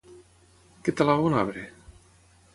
Què 0.87 0.95
talava 1.03 1.29
un 1.33 1.37
arbre? 1.43 1.69